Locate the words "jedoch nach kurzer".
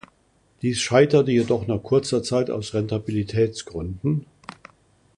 1.31-2.23